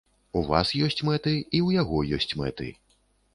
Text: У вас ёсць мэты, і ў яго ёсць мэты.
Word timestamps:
У 0.39 0.41
вас 0.51 0.71
ёсць 0.85 1.03
мэты, 1.09 1.33
і 1.55 1.59
ў 1.65 1.79
яго 1.81 2.01
ёсць 2.19 2.33
мэты. 2.41 2.73